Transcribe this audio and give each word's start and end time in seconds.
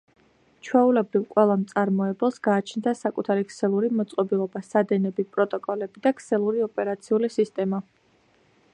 ჩვეულებრივ 0.67 1.25
ყველა 1.33 1.57
მწარმოებელს 1.63 2.39
გააჩნდა 2.47 2.93
საკუთარი 3.01 3.45
ქსელური 3.51 3.93
მოწყობილობა, 3.99 4.65
სადენები, 4.71 5.29
პროტოკოლები 5.37 6.05
და 6.07 6.17
ქსელური 6.23 6.69
ოპერაციული 6.71 7.35
სისტემა. 7.39 7.87